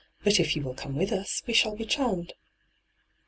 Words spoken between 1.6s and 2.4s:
be charmed.'